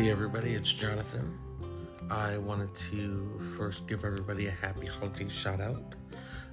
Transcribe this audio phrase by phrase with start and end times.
[0.00, 1.38] Hey everybody, it's Jonathan.
[2.08, 5.94] I wanted to first give everybody a happy holiday shout out.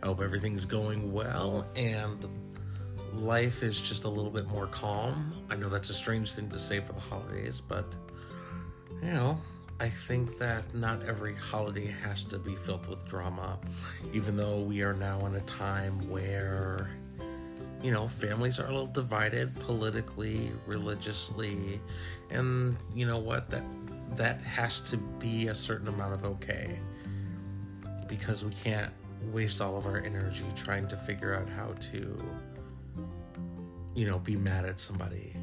[0.03, 2.27] I hope everything's going well and
[3.13, 5.31] life is just a little bit more calm.
[5.49, 7.95] I know that's a strange thing to say for the holidays, but
[9.01, 9.39] you know,
[9.79, 13.59] I think that not every holiday has to be filled with drama,
[14.11, 16.89] even though we are now in a time where
[17.83, 21.79] you know, families are a little divided politically, religiously,
[22.29, 23.49] and you know what?
[23.49, 23.63] That
[24.15, 26.79] that has to be a certain amount of okay.
[28.07, 28.91] Because we can't
[29.31, 32.17] waste all of our energy trying to figure out how to
[33.97, 35.33] you know, be mad at somebody.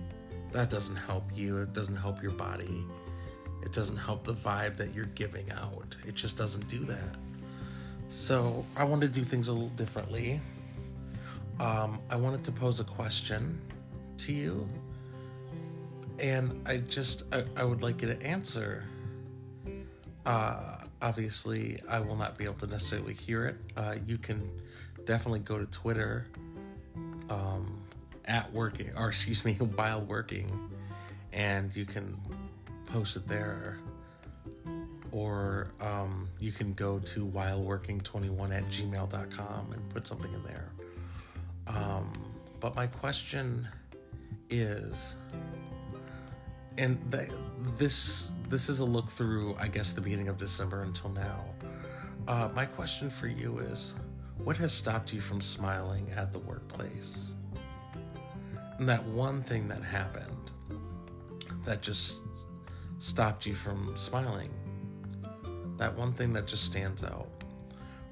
[0.52, 1.59] That doesn't help you.
[1.59, 2.87] It doesn't help your body.
[3.65, 5.96] It doesn't help the vibe that you're giving out.
[6.07, 7.16] It just doesn't do that.
[8.07, 10.41] So, I want to do things a little differently
[11.61, 13.61] um, I wanted to pose a question
[14.19, 14.69] to you,
[16.19, 18.85] and I just I, I would like you to answer.
[20.27, 23.57] Uh, obviously, I will not be able to necessarily hear it.
[23.77, 24.51] Uh, you can
[25.05, 26.27] definitely go to Twitter
[27.30, 27.83] um,
[28.24, 30.71] at working, or excuse me, while working,
[31.33, 32.18] and you can
[32.87, 33.79] post it there.
[35.13, 40.73] Or um, you can go to whileworking21 at gmail.com and put something in there.
[41.66, 42.12] Um,
[42.60, 43.68] but my question
[44.51, 45.16] is,
[46.76, 47.29] and the,
[47.79, 51.45] this this is a look through, I guess, the beginning of December until now.
[52.29, 53.96] Uh, my question for you is,
[54.38, 57.34] what has stopped you from smiling at the workplace?
[58.78, 60.51] And that one thing that happened
[61.65, 62.21] that just
[62.99, 64.50] stopped you from smiling.
[65.76, 67.28] That one thing that just stands out.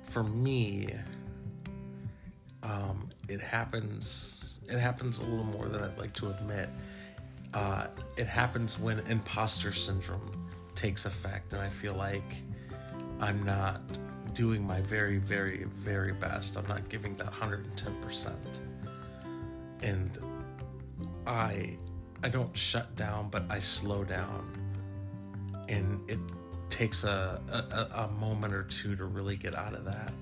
[0.05, 0.89] For me,
[2.63, 4.61] um, it happens.
[4.69, 6.69] It happens a little more than I'd like to admit.
[7.53, 12.43] Uh, it happens when imposter syndrome takes effect, and I feel like
[13.21, 13.81] I'm not
[14.35, 16.57] doing my very, very, very best.
[16.57, 18.33] I'm not giving that 110%.
[19.83, 20.19] And
[21.27, 21.77] I
[22.25, 24.47] I don't shut down, but I slow down.
[25.69, 26.21] And it
[26.71, 30.13] takes a, a, a moment or two to really get out of that.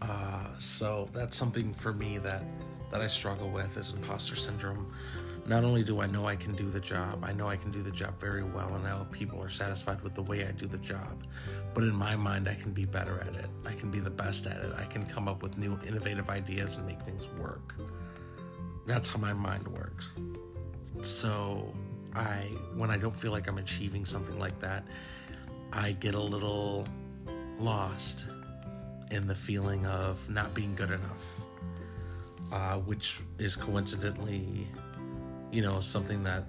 [0.00, 2.44] Uh, so that's something for me that
[2.90, 4.90] that I struggle with is imposter syndrome.
[5.46, 7.82] Not only do I know I can do the job, I know I can do
[7.82, 10.66] the job very well, and I hope people are satisfied with the way I do
[10.66, 11.22] the job.
[11.74, 13.50] But in my mind, I can be better at it.
[13.66, 14.72] I can be the best at it.
[14.78, 17.74] I can come up with new, innovative ideas and make things work.
[18.86, 20.12] That's how my mind works.
[21.02, 21.74] So,
[22.14, 24.86] I when I don't feel like I'm achieving something like that,
[25.72, 26.86] I get a little
[27.58, 28.28] lost
[29.10, 31.40] in the feeling of not being good enough,
[32.52, 34.68] uh, which is coincidentally,
[35.50, 36.44] you know, something that,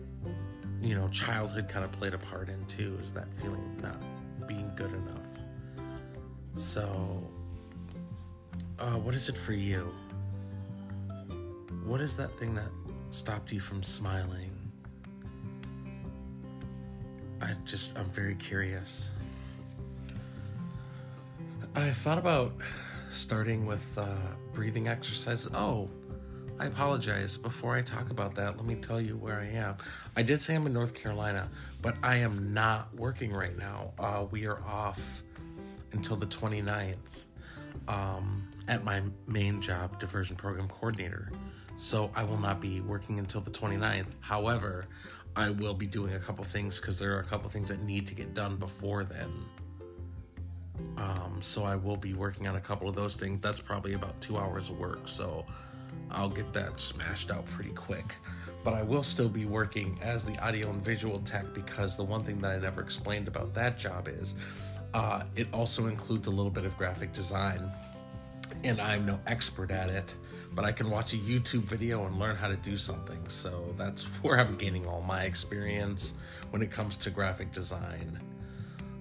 [0.81, 4.47] you know, childhood kind of played a part in too, is that feeling of not
[4.47, 5.27] being good enough.
[6.55, 7.23] So,
[8.77, 9.93] uh, what is it for you?
[11.83, 12.69] What is that thing that
[13.09, 14.55] stopped you from smiling?
[17.41, 19.11] I just, I'm very curious.
[21.75, 22.53] I thought about
[23.09, 24.07] starting with uh,
[24.53, 25.51] breathing exercises.
[25.53, 25.89] Oh,
[26.59, 27.37] I apologize.
[27.37, 29.77] Before I talk about that, let me tell you where I am.
[30.15, 31.49] I did say I'm in North Carolina,
[31.81, 33.93] but I am not working right now.
[33.99, 35.21] Uh, we are off
[35.91, 36.95] until the 29th
[37.87, 41.31] um, at my main job, diversion program coordinator.
[41.75, 44.07] So I will not be working until the 29th.
[44.21, 44.85] However,
[45.35, 48.07] I will be doing a couple things because there are a couple things that need
[48.07, 49.29] to get done before then.
[50.97, 53.41] Um, so I will be working on a couple of those things.
[53.41, 55.45] That's probably about two hours of work, so
[56.11, 58.15] I'll get that smashed out pretty quick.
[58.63, 62.23] But I will still be working as the audio and visual tech because the one
[62.23, 64.35] thing that I never explained about that job is
[64.93, 67.71] uh, it also includes a little bit of graphic design.
[68.63, 70.13] And I'm no expert at it,
[70.53, 73.29] but I can watch a YouTube video and learn how to do something.
[73.29, 76.15] So that's where I'm gaining all my experience
[76.49, 78.19] when it comes to graphic design.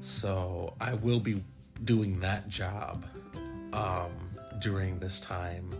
[0.00, 1.42] So I will be
[1.84, 3.04] doing that job
[3.72, 4.10] um,
[4.60, 5.70] during this time.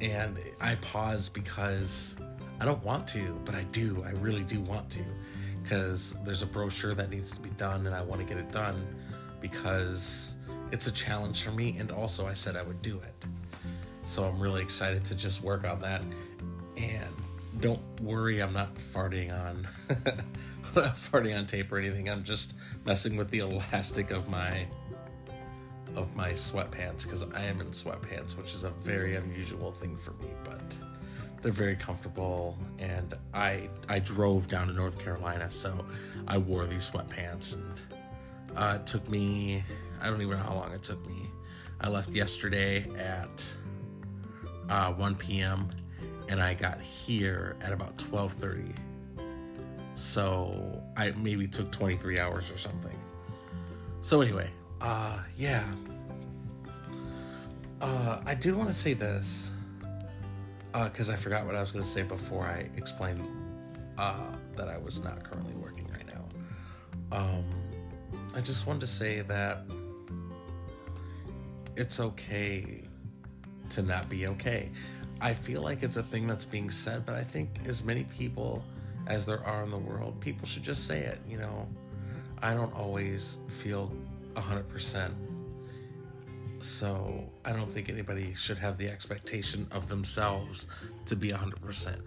[0.00, 2.16] And I pause because
[2.60, 4.04] I don't want to, but I do.
[4.06, 5.04] I really do want to
[5.62, 8.50] because there's a brochure that needs to be done and I want to get it
[8.50, 8.84] done
[9.40, 10.36] because
[10.72, 11.76] it's a challenge for me.
[11.78, 13.26] And also, I said I would do it.
[14.04, 16.02] So I'm really excited to just work on that.
[16.76, 17.14] And
[17.60, 19.68] don't worry, I'm not farting on
[20.74, 22.08] farting on tape or anything.
[22.08, 22.54] I'm just
[22.84, 24.66] messing with the elastic of my
[25.94, 30.12] of my sweatpants because I am in sweatpants, which is a very unusual thing for
[30.12, 30.28] me.
[30.44, 30.62] But
[31.42, 35.84] they're very comfortable, and I I drove down to North Carolina, so
[36.26, 37.80] I wore these sweatpants, and
[38.56, 39.62] uh, it took me
[40.00, 41.30] I don't even know how long it took me.
[41.80, 43.56] I left yesterday at
[44.68, 45.68] uh, 1 p.m.
[46.28, 48.74] and I got here at about 12:30.
[49.94, 52.98] So I maybe took 23 hours or something.
[54.00, 54.50] So anyway,
[54.80, 55.64] uh, yeah.
[57.80, 59.50] Uh, I do want to say this
[60.74, 63.26] uh because uh, I forgot what I was going to say before I explained
[63.98, 67.16] uh, that I was not currently working right now.
[67.16, 67.44] Um,
[68.34, 69.64] I just wanted to say that
[71.76, 72.82] it's okay
[73.70, 74.70] to not be okay.
[75.20, 78.64] I feel like it's a thing that's being said, but I think as many people
[79.06, 81.20] as there are in the world, people should just say it.
[81.28, 81.68] You know,
[82.40, 83.92] I don't always feel
[84.34, 85.12] 100%.
[86.60, 90.68] So I don't think anybody should have the expectation of themselves
[91.06, 92.00] to be 100%.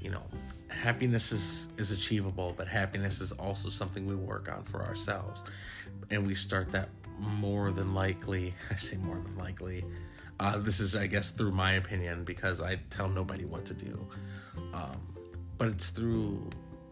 [0.00, 0.22] You know,
[0.68, 5.42] happiness is, is achievable, but happiness is also something we work on for ourselves.
[6.10, 9.84] And we start that more than likely, I say more than likely,
[10.40, 14.06] uh, this is, I guess, through my opinion because I tell nobody what to do.
[14.72, 15.00] Um,
[15.58, 16.48] but it's through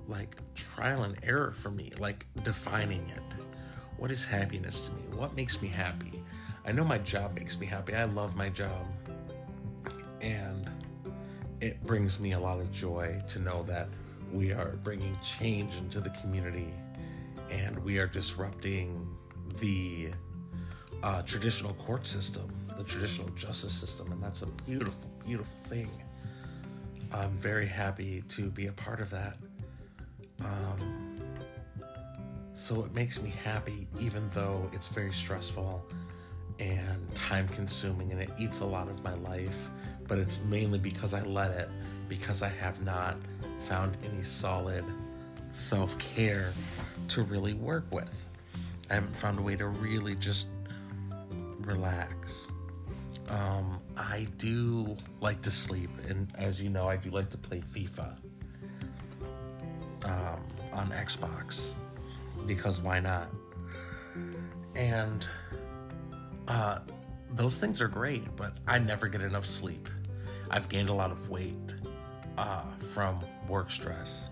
[0.08, 3.22] like trial and error for me, like defining it.
[3.96, 5.16] What is happiness to me?
[5.16, 6.22] What makes me happy?
[6.64, 7.94] I know my job makes me happy.
[7.94, 8.86] I love my job.
[10.20, 10.68] And
[11.60, 13.88] it brings me a lot of joy to know that
[14.32, 16.74] we are bringing change into the community
[17.50, 19.08] and we are disrupting
[19.60, 20.10] the
[21.02, 25.88] uh, traditional court system, the traditional justice system, and that's a beautiful, beautiful thing.
[27.16, 29.36] I'm very happy to be a part of that.
[30.40, 31.20] Um,
[32.54, 35.84] so it makes me happy, even though it's very stressful
[36.58, 39.70] and time consuming and it eats a lot of my life.
[40.06, 41.68] But it's mainly because I let it,
[42.08, 43.16] because I have not
[43.60, 44.84] found any solid
[45.52, 46.52] self care
[47.08, 48.30] to really work with.
[48.90, 50.48] I haven't found a way to really just
[51.60, 52.48] relax.
[53.28, 57.62] Um, I do like to sleep, and as you know, I do like to play
[57.72, 58.14] FIFA
[60.04, 60.40] um,
[60.72, 61.72] on Xbox
[62.46, 63.28] because why not?
[64.76, 65.26] And
[66.46, 66.80] uh,
[67.32, 69.88] those things are great, but I never get enough sleep.
[70.50, 71.74] I've gained a lot of weight
[72.38, 74.30] uh, from work stress.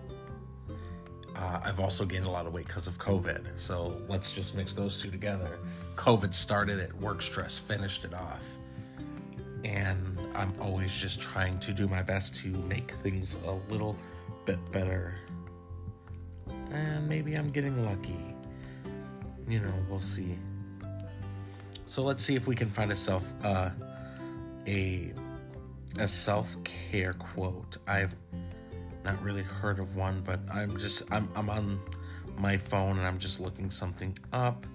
[1.35, 3.59] Uh, I've also gained a lot of weight because of COVID.
[3.59, 5.59] So let's just mix those two together.
[5.97, 8.57] COVID started it, work stress finished it off
[9.65, 13.95] and I'm always just trying to do my best to make things a little
[14.45, 15.15] bit better.
[16.71, 18.35] And maybe I'm getting lucky.
[19.49, 20.37] You know, we'll see.
[21.85, 23.71] So let's see if we can find a self uh
[24.67, 25.13] a
[25.97, 27.77] a self-care quote.
[27.87, 28.15] I've
[29.03, 31.79] not really heard of one, but I'm just I'm I'm on
[32.37, 34.67] my phone and I'm just looking something up.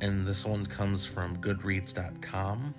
[0.00, 2.74] And this one comes from goodreads.com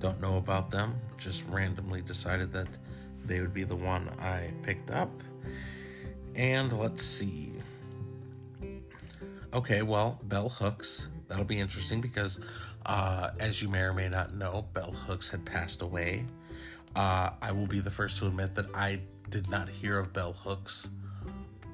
[0.00, 2.68] don't know about them, just randomly decided that
[3.24, 5.10] they would be the one I picked up.
[6.34, 7.52] And let's see.
[9.52, 11.08] Okay, well, Bell Hooks.
[11.28, 12.40] That'll be interesting because,
[12.86, 16.24] uh, as you may or may not know, Bell Hooks had passed away.
[16.96, 20.32] Uh, I will be the first to admit that I did not hear of Bell
[20.32, 20.90] Hooks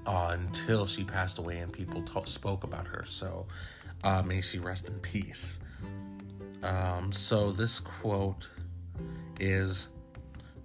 [0.06, 3.04] uh, until she passed away and people t- spoke about her.
[3.06, 3.47] So
[4.04, 5.61] uh, may she rest in peace.
[6.62, 8.48] Um, so this quote
[9.38, 9.90] is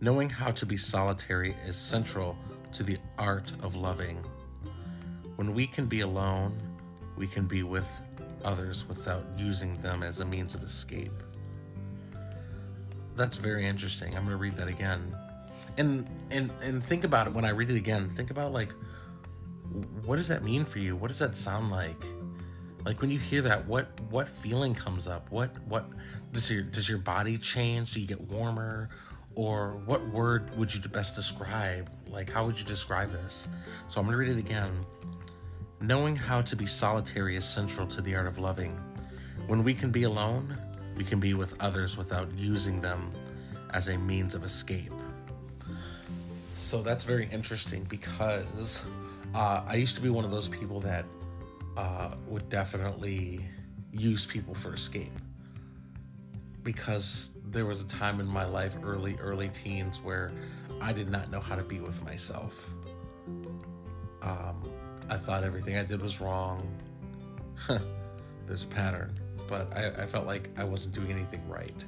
[0.03, 2.35] Knowing how to be solitary is central
[2.71, 4.17] to the art of loving.
[5.35, 6.59] When we can be alone,
[7.15, 8.01] we can be with
[8.43, 11.13] others without using them as a means of escape.
[13.15, 14.15] That's very interesting.
[14.15, 15.15] I'm going to read that again.
[15.77, 18.09] And and and think about it when I read it again.
[18.09, 18.73] Think about like
[20.03, 20.95] what does that mean for you?
[20.95, 22.03] What does that sound like?
[22.85, 25.29] Like when you hear that what what feeling comes up?
[25.31, 25.85] What what
[26.33, 27.93] does your does your body change?
[27.93, 28.89] Do you get warmer?
[29.33, 31.89] Or what word would you best describe?
[32.07, 33.49] Like how would you describe this?
[33.87, 34.85] So i'm going to read it again.
[35.79, 38.77] Knowing how to be solitary is central to the art of loving.
[39.47, 40.57] When we can be alone
[40.95, 43.11] we can be with others without using them
[43.71, 44.91] as a means of escape.
[46.55, 48.83] So that's very interesting because
[49.33, 51.05] uh, i used to be one of those people that
[51.77, 53.45] uh, would definitely
[53.91, 55.11] use people for escape
[56.63, 60.31] because there was a time in my life, early, early teens, where
[60.79, 62.69] I did not know how to be with myself.
[64.21, 64.61] Um,
[65.09, 66.67] I thought everything I did was wrong.
[68.47, 71.85] There's a pattern, but I, I, felt like I wasn't doing anything right.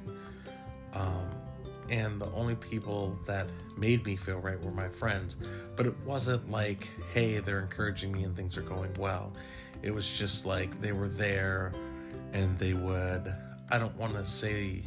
[0.92, 1.30] Um,
[1.88, 5.36] and the only people that made me feel right were my friends.
[5.76, 9.32] But it wasn't like, hey, they're encouraging me and things are going well.
[9.84, 11.72] It was just like they were there
[12.32, 13.34] and they would,
[13.70, 14.82] I don't want to say,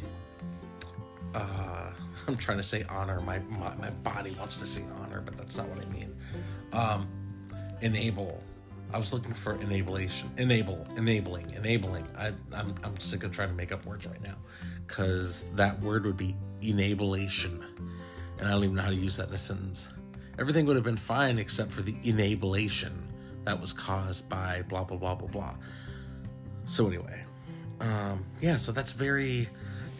[1.34, 1.90] uh,
[2.26, 3.20] I'm trying to say honor.
[3.20, 6.16] My, my, my body wants to say honor, but that's not what I mean.
[6.72, 7.08] Um,
[7.80, 8.42] enable
[8.92, 12.06] I was looking for enablation, enable, enabling, enabling.
[12.16, 14.36] I, I'm, I'm sick of trying to make up words right now
[14.86, 17.62] because that word would be enablation.
[18.38, 19.90] And I don't even know how to use that in a sentence.
[20.38, 23.07] Everything would have been fine except for the enablation
[23.48, 25.54] that was caused by blah, blah, blah, blah, blah.
[26.66, 27.24] So, anyway,
[27.80, 29.48] um, yeah, so that's very,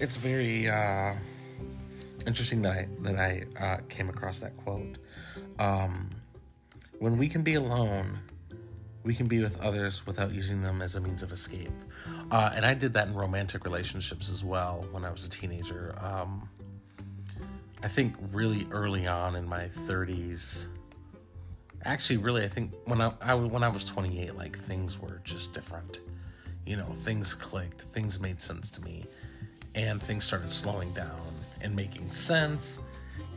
[0.01, 1.15] it's very uh,
[2.27, 4.99] interesting that I, that I uh, came across that quote.
[5.59, 6.11] Um,
[6.99, 8.19] when we can be alone,
[9.03, 11.73] we can be with others without using them as a means of escape.
[12.31, 15.95] Uh, and I did that in romantic relationships as well when I was a teenager.
[16.03, 16.51] Um,
[17.83, 20.69] I think really early on in my 30s.
[21.89, 25.53] Actually, really, I think when I, I when I was 28, like things were just
[25.53, 26.01] different.
[26.67, 29.07] You know, things clicked, things made sense to me,
[29.75, 31.21] and things started slowing down
[31.61, 32.81] and making sense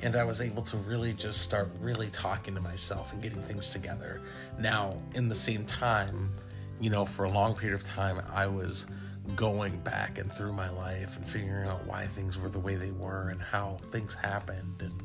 [0.01, 3.69] and I was able to really just start really talking to myself and getting things
[3.69, 4.21] together.
[4.57, 6.31] Now, in the same time,
[6.79, 8.87] you know, for a long period of time, I was
[9.35, 12.91] going back and through my life and figuring out why things were the way they
[12.91, 14.81] were and how things happened.
[14.81, 15.03] And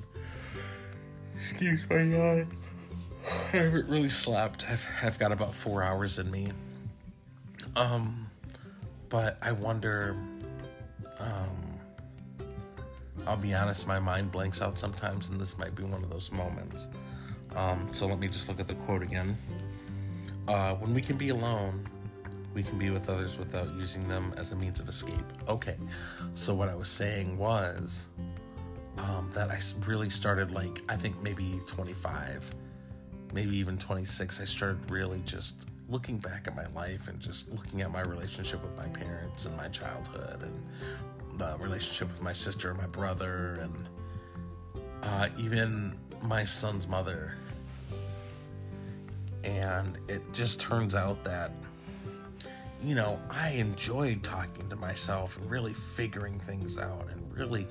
[1.34, 2.48] excuse my God,
[3.26, 4.64] I haven't really slept.
[4.68, 6.52] I've, I've got about four hours in me.
[7.74, 8.30] Um,
[9.08, 10.16] but I wonder,
[11.18, 11.78] um,
[13.26, 16.30] I'll be honest, my mind blanks out sometimes, and this might be one of those
[16.30, 16.88] moments.
[17.54, 19.36] Um, so let me just look at the quote again.
[20.48, 21.88] Uh, when we can be alone,
[22.54, 25.24] we can be with others without using them as a means of escape.
[25.48, 25.76] Okay,
[26.34, 28.08] so what I was saying was
[28.98, 32.54] um, that I really started, like, I think maybe 25,
[33.36, 34.40] maybe even 26.
[34.40, 38.62] I started really just looking back at my life and just looking at my relationship
[38.62, 43.58] with my parents and my childhood and the relationship with my sister and my brother
[43.60, 43.88] and
[45.02, 47.34] uh, even my son's mother.
[49.44, 51.52] And it just turns out that,
[52.82, 57.66] you know, I enjoyed talking to myself and really figuring things out and really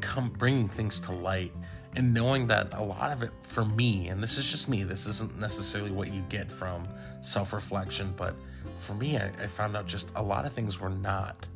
[0.00, 1.52] come bringing things to light
[1.96, 5.06] and knowing that a lot of it for me and this is just me this
[5.06, 6.86] isn't necessarily what you get from
[7.20, 8.34] self-reflection but
[8.78, 11.46] for me I, I found out just a lot of things were not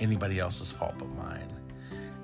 [0.00, 1.54] anybody else's fault but mine.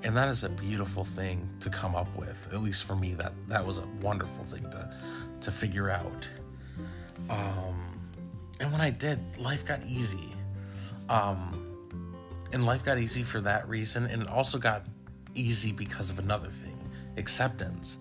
[0.03, 2.49] And that is a beautiful thing to come up with.
[2.53, 4.93] At least for me, that that was a wonderful thing to
[5.41, 6.27] to figure out.
[7.29, 7.99] Um,
[8.59, 10.31] and when I did, life got easy.
[11.09, 11.61] Um,
[12.53, 14.85] and life got easy for that reason, and it also got
[15.33, 16.64] easy because of another thing:
[17.17, 17.97] acceptance.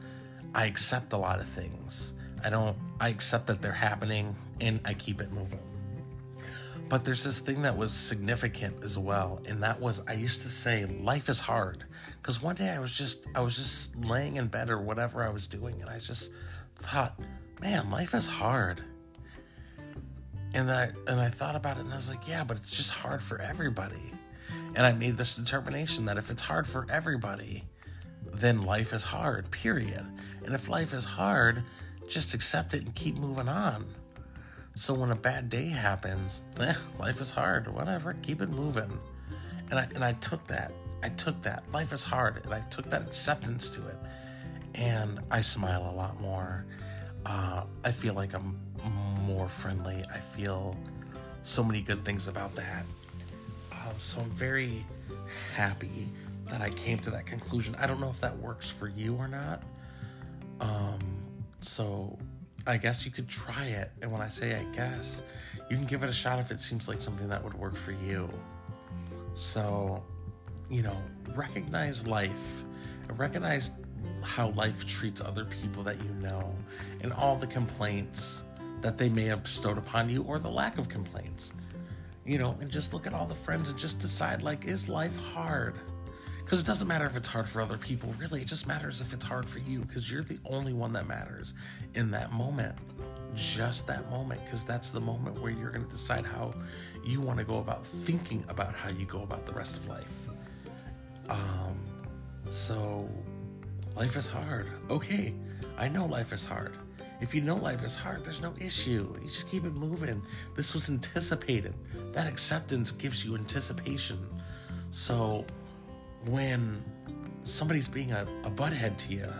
[0.54, 2.14] I accept a lot of things.
[2.44, 2.76] I don't.
[3.00, 5.61] I accept that they're happening, and I keep it moving.
[6.88, 10.49] But there's this thing that was significant as well, and that was I used to
[10.49, 11.85] say life is hard
[12.21, 15.30] because one day I was just I was just laying in bed or whatever I
[15.30, 16.33] was doing, and I just
[16.76, 17.18] thought,
[17.61, 18.85] man, life is hard.
[20.52, 22.71] And then I and I thought about it, and I was like, yeah, but it's
[22.71, 24.12] just hard for everybody.
[24.75, 27.64] And I made this determination that if it's hard for everybody,
[28.38, 29.50] then life is hard.
[29.50, 30.07] Period.
[30.45, 31.62] And if life is hard,
[32.09, 33.87] just accept it and keep moving on.
[34.76, 38.99] So when a bad day happens, eh, life is hard, whatever, keep it moving.
[39.71, 40.73] And I and I took that.
[41.03, 41.64] I took that.
[41.73, 43.97] Life is hard, and I took that acceptance to it.
[44.75, 46.64] And I smile a lot more.
[47.26, 48.59] Uh, I feel like I'm
[49.23, 50.03] more friendly.
[50.12, 50.76] I feel
[51.43, 52.85] so many good things about that.
[53.73, 54.85] Um, so I'm very
[55.55, 56.09] happy
[56.47, 57.75] that I came to that conclusion.
[57.79, 59.63] I don't know if that works for you or not.
[60.61, 61.01] Um,
[61.61, 62.19] so
[62.67, 63.91] I guess you could try it.
[64.03, 65.23] And when I say I guess,
[65.71, 67.93] you can give it a shot if it seems like something that would work for
[67.93, 68.29] you.
[69.35, 70.03] So,
[70.71, 70.97] you know,
[71.35, 72.65] recognize life,
[73.17, 73.73] recognize
[74.23, 76.55] how life treats other people that you know,
[77.03, 78.45] and all the complaints
[78.81, 81.55] that they may have bestowed upon you, or the lack of complaints.
[82.27, 85.17] You know, and just look at all the friends and just decide like, is life
[85.17, 85.75] hard?
[86.45, 88.43] Because it doesn't matter if it's hard for other people, really.
[88.43, 91.55] It just matters if it's hard for you because you're the only one that matters
[91.95, 92.77] in that moment.
[93.35, 96.55] Just that moment, because that's the moment where you're going to decide how
[97.05, 100.13] you want to go about thinking about how you go about the rest of life.
[101.29, 101.79] Um,
[102.51, 103.09] so,
[103.97, 104.69] life is hard.
[104.91, 105.35] Okay,
[105.79, 106.77] I know life is hard.
[107.21, 109.17] If you know life is hard, there's no issue.
[109.21, 110.23] You just keep it moving.
[110.55, 111.75] This was anticipated.
[112.13, 114.19] That acceptance gives you anticipation.
[114.91, 115.47] So,
[116.26, 116.83] when
[117.45, 119.33] somebody's being a, a butthead to you,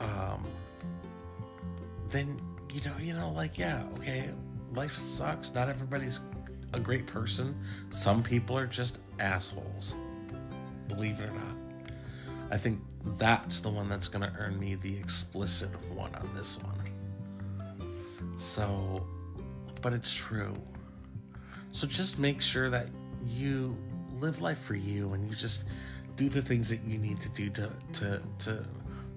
[0.00, 0.46] um,
[2.10, 2.40] then
[2.72, 4.30] you know, you know, like yeah, okay,
[4.74, 5.54] life sucks.
[5.54, 6.20] Not everybody's
[6.72, 7.58] a great person.
[7.90, 9.94] Some people are just assholes.
[10.88, 11.56] Believe it or not.
[12.50, 12.80] I think
[13.18, 16.74] that's the one that's to earn me the explicit one on this one.
[18.36, 19.06] So,
[19.80, 20.56] but it's true.
[21.72, 22.88] So just make sure that
[23.26, 23.76] you
[24.20, 25.64] live life for you and you just
[26.16, 28.64] do the things that you need to do to to to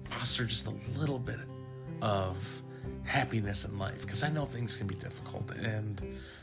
[0.04, 1.40] foster just a little bit
[2.02, 2.62] of
[3.04, 6.00] happiness in life because I know things can be difficult and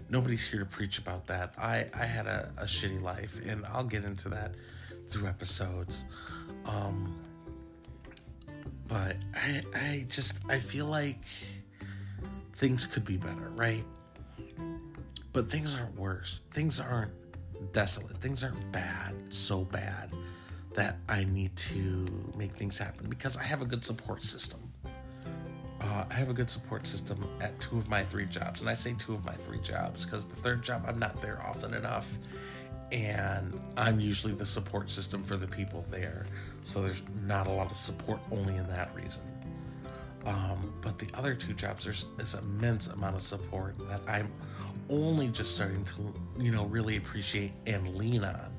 [0.09, 1.53] nobody's here to preach about that.
[1.57, 4.55] I I had a, a shitty life and I'll get into that
[5.09, 6.05] through episodes.
[6.65, 7.19] Um
[8.87, 11.23] but I I just I feel like
[12.55, 13.83] things could be better, right?
[15.33, 16.41] But things aren't worse.
[16.51, 17.11] Things aren't
[17.71, 18.17] desolate.
[18.17, 20.11] Things aren't bad, so bad
[20.75, 24.59] that I need to make things happen because I have a good support system.
[25.81, 28.61] Uh, I have a good support system at two of my three jobs.
[28.61, 31.41] And I say two of my three jobs because the third job, I'm not there
[31.43, 32.17] often enough.
[32.91, 36.25] And I'm usually the support system for the people there.
[36.63, 39.21] So there's not a lot of support only in that reason.
[40.27, 44.29] Um, but the other two jobs, there's this immense amount of support that I'm
[44.89, 48.51] only just starting to, you know, really appreciate and lean on.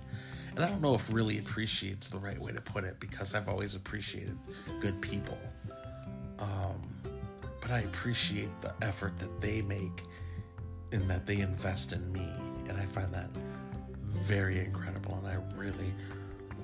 [0.57, 3.51] And I don't know if really appreciates the right way to put it because I've
[3.51, 4.39] always appreciated
[4.81, 5.39] good people.
[6.39, 6.81] Um,
[7.61, 10.05] but I appreciate the effort that they make
[10.91, 12.27] and that they invest in me.
[12.67, 13.29] And I find that
[14.03, 15.23] very incredible.
[15.23, 15.93] And I really,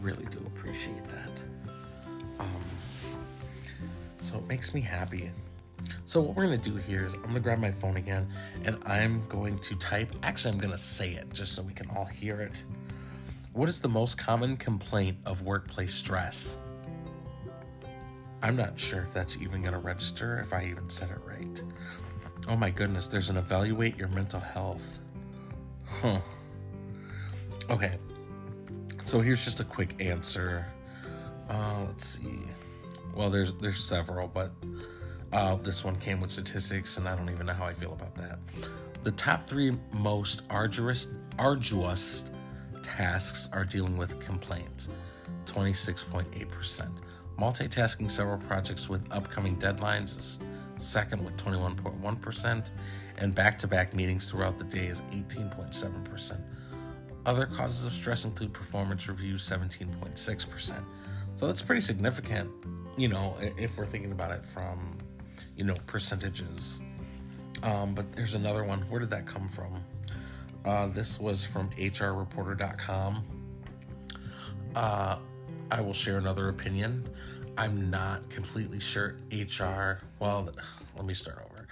[0.01, 1.31] really do appreciate that.
[2.41, 2.65] Um,
[4.25, 5.31] so it makes me happy.
[6.07, 8.27] So what we're gonna do here is I'm gonna grab my phone again
[8.65, 10.11] and I'm going to type.
[10.23, 12.65] Actually, I'm gonna say it just so we can all hear it.
[13.53, 16.57] What is the most common complaint of workplace stress?
[18.43, 21.63] I'm not sure if that's even gonna register if I even said it right.
[22.49, 25.01] Oh my goodness, there's an evaluate your mental health.
[25.87, 26.21] Huh.
[27.71, 27.99] Okay.
[29.05, 30.67] So here's just a quick answer.
[31.49, 32.41] Uh, let's see.
[33.15, 34.53] Well, there's there's several, but
[35.33, 38.15] uh, this one came with statistics, and I don't even know how I feel about
[38.17, 38.39] that.
[39.03, 42.31] The top three most arduous arduous
[42.83, 44.89] tasks are dealing with complaints,
[45.47, 46.89] 26.8%.
[47.39, 50.41] Multitasking several projects with upcoming deadlines is
[50.79, 52.71] second with 21.1%,
[53.19, 56.41] and back to back meetings throughout the day is 18.7%.
[57.27, 60.85] Other causes of stress include performance reviews, 17.6%.
[61.37, 62.51] So that's pretty significant
[62.97, 64.99] you know, if we're thinking about it from,
[65.57, 66.81] you know, percentages.
[67.63, 68.83] Um, but there's another one.
[68.83, 69.83] Where did that come from?
[70.65, 73.25] Uh, this was from HRReporter.com.
[74.75, 75.17] Uh,
[75.71, 77.05] I will share another opinion.
[77.57, 80.01] I'm not completely sure HR.
[80.19, 80.49] Well,
[80.97, 81.67] let me start over.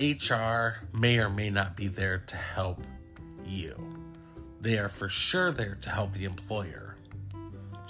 [0.00, 2.82] HR may or may not be there to help
[3.46, 3.76] you.
[4.60, 6.89] They are for sure there to help the employer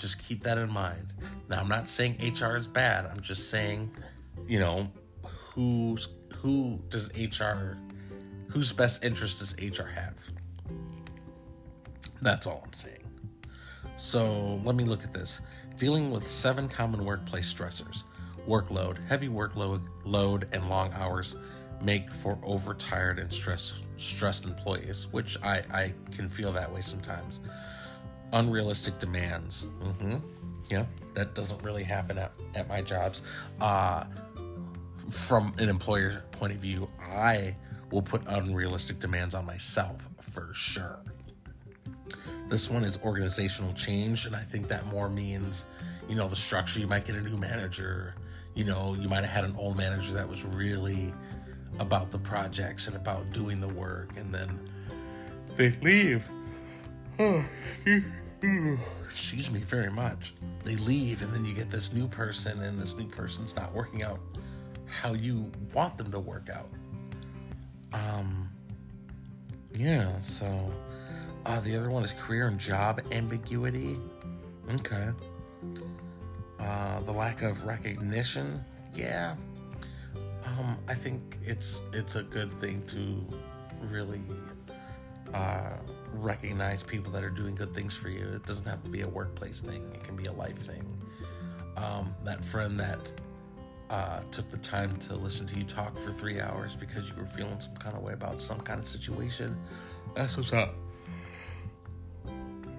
[0.00, 1.12] just keep that in mind.
[1.48, 3.06] Now, I'm not saying HR is bad.
[3.06, 3.94] I'm just saying,
[4.46, 4.88] you know,
[5.22, 7.76] who's who does HR
[8.48, 10.16] whose best interest does HR have?
[12.22, 12.96] That's all I'm saying.
[13.96, 15.42] So, let me look at this.
[15.76, 18.04] Dealing with seven common workplace stressors.
[18.48, 21.36] Workload, heavy workload load and long hours
[21.82, 27.42] make for overtired and stress stressed employees, which I, I can feel that way sometimes
[28.32, 29.66] unrealistic demands.
[29.82, 30.16] Mm-hmm.
[30.68, 33.22] Yeah, that doesn't really happen at, at my jobs.
[33.60, 34.04] Uh,
[35.10, 37.56] from an employer point of view, I
[37.90, 41.00] will put unrealistic demands on myself for sure.
[42.48, 45.66] This one is organizational change, and I think that more means,
[46.08, 46.80] you know, the structure.
[46.80, 48.14] You might get a new manager.
[48.54, 51.12] You know, you might have had an old manager that was really
[51.78, 54.58] about the projects and about doing the work, and then
[55.56, 56.28] they leave.
[57.18, 57.44] Oh,
[58.42, 60.34] excuse me very much.
[60.64, 64.02] They leave, and then you get this new person, and this new person's not working
[64.02, 64.20] out
[64.86, 66.68] how you want them to work out.
[67.92, 68.50] Um,
[69.72, 70.72] yeah, so
[71.46, 73.98] uh, the other one is career and job ambiguity.
[74.70, 75.10] Okay.
[76.58, 78.64] Uh, the lack of recognition.
[78.94, 79.34] Yeah.
[80.44, 83.24] Um, I think it's it's a good thing to
[83.88, 84.22] really
[85.32, 85.76] uh,
[86.12, 88.26] recognize people that are doing good things for you.
[88.34, 90.84] It doesn't have to be a workplace thing, it can be a life thing.
[91.76, 92.98] Um, that friend that
[93.90, 97.26] uh, took the time to listen to you talk for three hours because you were
[97.26, 99.56] feeling some kind of way about some kind of situation,
[100.14, 100.74] that's what's up.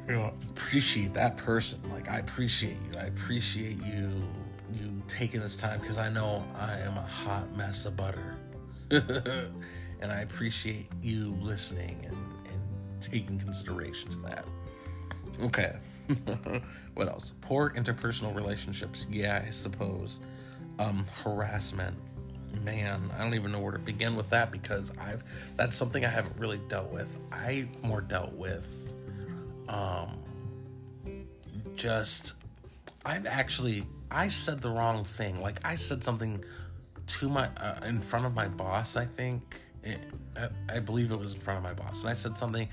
[0.07, 1.79] You know, appreciate that person.
[1.91, 2.99] Like I appreciate you.
[2.99, 4.09] I appreciate you
[4.73, 8.37] you taking this time because I know I am a hot mess of butter.
[8.89, 12.17] and I appreciate you listening and,
[13.01, 14.45] taking consideration to that.
[15.41, 15.75] Okay.
[16.93, 17.33] what else?
[17.41, 19.07] Poor interpersonal relationships.
[19.09, 20.19] Yeah, I suppose.
[20.79, 21.95] Um, harassment.
[22.63, 25.23] Man, I don't even know where to begin with that because I've
[25.55, 27.19] that's something I haven't really dealt with.
[27.31, 28.91] I more dealt with
[29.69, 30.17] um
[31.75, 32.33] just
[33.05, 35.41] I've actually I said the wrong thing.
[35.41, 36.43] Like I said something
[37.07, 38.97] to my uh, in front of my boss.
[38.97, 39.97] I think I,
[40.69, 42.67] I believe it was in front of my boss, and I said something,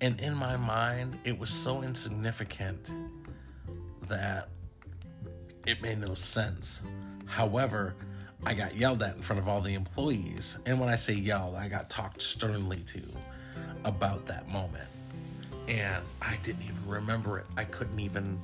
[0.00, 2.90] and in my mind it was so insignificant
[4.08, 4.48] that
[5.66, 6.82] it made no sense.
[7.26, 7.94] However,
[8.44, 11.54] I got yelled at in front of all the employees, and when I say yelled,
[11.54, 13.02] I got talked sternly to
[13.84, 14.88] about that moment,
[15.68, 17.46] and I didn't even remember it.
[17.56, 18.40] I couldn't even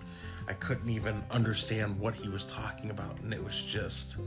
[0.50, 3.20] I couldn't even understand what he was talking about.
[3.20, 4.18] And it was just,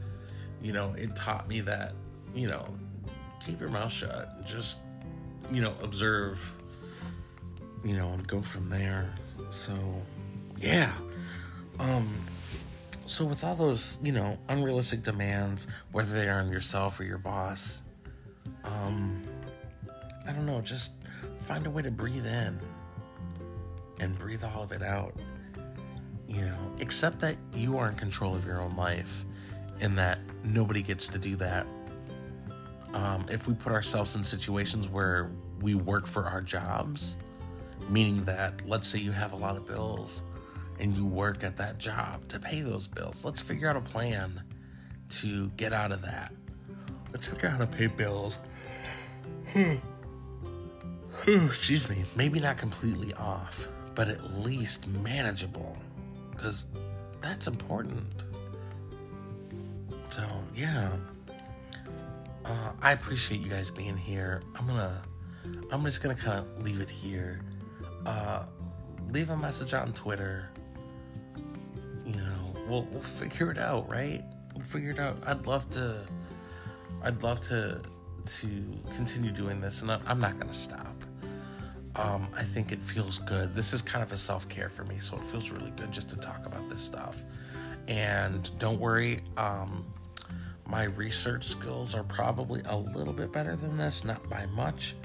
[0.62, 1.91] you know, it taught me that,
[2.34, 2.65] you know,
[3.45, 4.45] keep your mouth shut.
[4.45, 4.79] Just,
[5.51, 6.53] you know, observe,
[7.84, 9.13] you know, and go from there.
[9.49, 9.73] So,
[10.58, 10.91] yeah.
[11.79, 12.10] Um,
[13.06, 17.17] so with all those, you know, unrealistic demands, whether they are on yourself or your
[17.17, 17.82] boss,
[18.63, 19.23] um,
[20.27, 20.93] I don't know, just
[21.41, 22.60] find a way to breathe in
[23.99, 25.13] and breathe all of it out
[26.34, 29.25] you know, accept that you are in control of your own life
[29.79, 31.67] and that nobody gets to do that.
[32.93, 37.17] Um, if we put ourselves in situations where we work for our jobs,
[37.89, 40.23] meaning that let's say you have a lot of bills
[40.79, 44.43] and you work at that job to pay those bills, let's figure out a plan
[45.10, 46.34] to get out of that.
[47.12, 48.39] Let's figure out how to pay bills.
[51.27, 55.77] Excuse me, maybe not completely off, but at least manageable
[56.32, 56.67] because
[57.21, 58.23] that's important.
[60.10, 60.23] So,
[60.56, 60.89] yeah.
[62.45, 64.41] Uh, I appreciate you guys being here.
[64.56, 65.01] I'm gonna,
[65.71, 67.41] I'm just gonna kind of leave it here.
[68.06, 68.43] Uh,
[69.10, 70.49] leave a message on Twitter.
[72.06, 74.23] You know, we'll we'll figure it out, right?
[74.56, 75.17] We'll figure it out.
[75.25, 76.01] I'd love to,
[77.03, 77.82] I'd love to
[78.25, 78.47] to
[78.95, 80.93] continue doing this, and I'm not gonna stop
[81.95, 83.53] um, I think it feels good.
[83.53, 86.10] This is kind of a self care for me, so it feels really good just
[86.10, 87.21] to talk about this stuff.
[87.88, 89.86] And don't worry, um,
[90.73, 94.95] my research skills are probably a little bit better than this, not by much,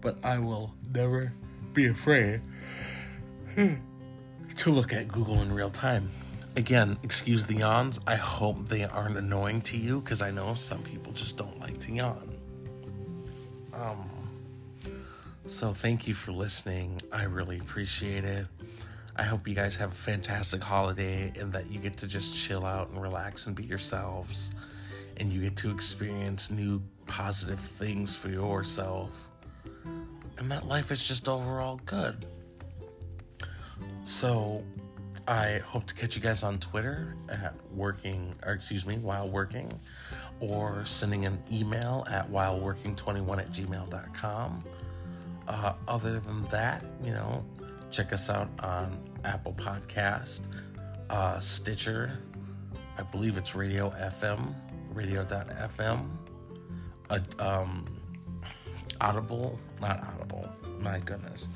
[0.00, 1.32] but I will never
[1.72, 2.40] be afraid
[3.54, 6.10] to look at Google in real time.
[6.56, 8.00] Again, excuse the yawns.
[8.08, 11.78] I hope they aren't annoying to you because I know some people just don't like
[11.78, 12.36] to yawn.
[13.72, 14.10] Um,
[15.46, 17.00] so thank you for listening.
[17.12, 18.48] I really appreciate it.
[19.14, 22.66] I hope you guys have a fantastic holiday and that you get to just chill
[22.66, 24.52] out and relax and be yourselves
[25.16, 29.10] and you get to experience new positive things for yourself.
[30.38, 32.26] And that life is just overall good.
[34.04, 34.64] So
[35.26, 39.78] I hope to catch you guys on Twitter at working, or excuse me, while working,
[40.40, 44.64] or sending an email at whileworking21 at gmail.com
[45.48, 47.44] uh, other than that, you know,
[47.90, 50.42] check us out on Apple Podcast,
[51.10, 52.18] uh, Stitcher,
[52.96, 54.54] I believe it's Radio FM,
[54.94, 56.08] Radio.fm,
[57.10, 57.84] uh, um,
[59.00, 60.48] Audible, not Audible,
[60.80, 61.48] my goodness.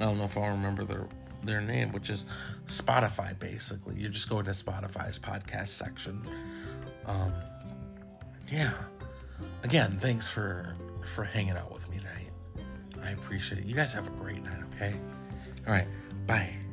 [0.00, 1.08] I don't know if I'll remember their
[1.42, 2.26] their name, which is
[2.66, 3.38] Spotify.
[3.38, 6.22] Basically, you just go into Spotify's podcast section.
[7.06, 7.32] Um,
[8.50, 8.72] yeah.
[9.62, 10.74] Again, thanks for
[11.04, 12.30] for hanging out with me tonight.
[13.02, 13.66] I appreciate it.
[13.66, 14.94] You guys have a great night, okay?
[15.66, 15.86] All right.
[16.26, 16.65] Bye.